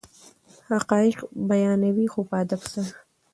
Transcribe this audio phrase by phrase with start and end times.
[0.69, 1.17] حقایق
[1.49, 2.91] بیانوي خو په ادب سره.